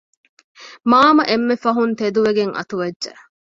މާމަ 0.91 1.23
އެންމެފަހުން 1.29 1.93
ތެދުވެގެން 1.99 2.53
އަތުވެއްޖެ 2.57 3.11